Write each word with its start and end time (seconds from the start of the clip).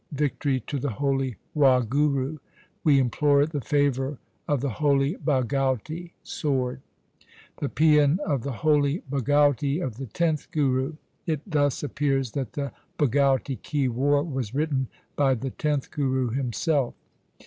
Victory 0.13 0.61
to 0.61 0.79
the 0.79 0.93
holy 0.93 1.35
Wahguru! 1.55 2.39
We 2.83 2.97
implore 2.97 3.45
the 3.45 3.61
favour 3.61 4.17
of 4.47 4.61
the 4.61 4.71
holy 4.81 5.13
Bhagauti 5.17 6.13
(Sword)! 6.23 6.81
The 7.57 7.69
paean 7.69 8.17
of 8.25 8.41
the 8.41 8.51
holy 8.65 9.03
Bhagauti 9.11 9.79
of 9.79 9.97
the 9.97 10.07
tenth 10.07 10.49
Guru. 10.49 10.95
It 11.27 11.41
thus 11.45 11.83
appears 11.83 12.31
that 12.31 12.53
the 12.53 12.71
Bhagauti 12.97 13.61
ki 13.61 13.89
War 13.89 14.23
was 14.23 14.55
written 14.55 14.87
by 15.15 15.35
the 15.35 15.51
tenth 15.51 15.91
Guru 15.91 16.31
himself. 16.31 16.95